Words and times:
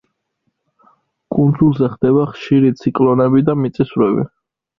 კუნძულზე 1.35 1.89
ხდება 1.91 2.25
ხშირი 2.33 2.73
ციკლონები 2.81 3.45
და 3.53 3.57
მიწისძვრები. 3.61 4.27